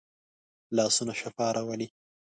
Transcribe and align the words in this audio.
لاسونه 0.75 1.13
شفا 1.21 1.47
راولي 1.55 1.87